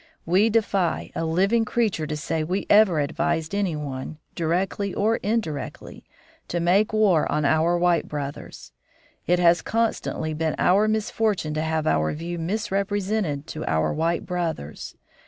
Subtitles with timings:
[0.25, 6.05] We defy a living creature to say we ever advised any one, directly or indirectly,
[6.47, 8.71] to make war on our white brothers.
[9.27, 14.95] It has constantly been our misfortune to have our view misrepresented to our white brothers.